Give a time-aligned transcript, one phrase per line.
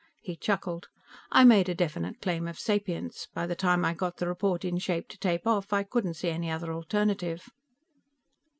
[0.23, 0.87] He chuckled.
[1.31, 4.79] "I made a definite claim of sapience; by the time I got the report in
[4.79, 7.47] shape to tape off, I couldn't see any other alternative."